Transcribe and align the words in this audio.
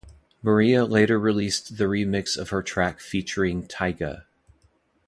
Maria 0.41 0.83
later 0.83 1.19
released 1.19 1.77
the 1.77 1.83
remix 1.83 2.35
of 2.35 2.49
her 2.49 2.63
track 2.63 2.99
featuring 2.99 3.67
Tyga. 3.67 4.23